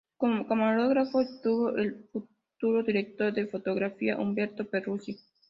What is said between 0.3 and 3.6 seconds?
camarógrafo estuvo el futuro director de